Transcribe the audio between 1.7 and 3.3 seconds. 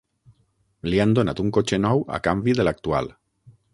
nou a canvi de l'actual.